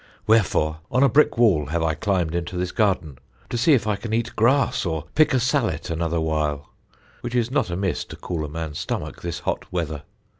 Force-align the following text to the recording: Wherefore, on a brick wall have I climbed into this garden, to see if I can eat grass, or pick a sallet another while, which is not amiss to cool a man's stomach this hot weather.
Wherefore, 0.25 0.79
on 0.89 1.03
a 1.03 1.09
brick 1.09 1.37
wall 1.37 1.67
have 1.67 1.83
I 1.83 1.93
climbed 1.93 2.33
into 2.33 2.57
this 2.57 2.71
garden, 2.71 3.19
to 3.51 3.55
see 3.55 3.73
if 3.73 3.85
I 3.85 3.97
can 3.97 4.13
eat 4.15 4.35
grass, 4.35 4.83
or 4.83 5.05
pick 5.13 5.31
a 5.31 5.39
sallet 5.39 5.91
another 5.91 6.19
while, 6.19 6.71
which 7.21 7.35
is 7.35 7.51
not 7.51 7.69
amiss 7.69 8.03
to 8.05 8.15
cool 8.15 8.43
a 8.43 8.49
man's 8.49 8.79
stomach 8.79 9.21
this 9.21 9.41
hot 9.41 9.71
weather. 9.71 10.01